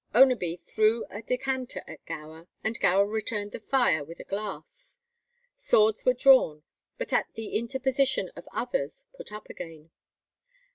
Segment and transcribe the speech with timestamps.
[0.15, 4.97] Oneby threw a decanter at Gower, and Gower returned the fire with a glass.
[5.55, 6.63] Swords were drawn,
[6.97, 9.91] but at the interposition of others put up again.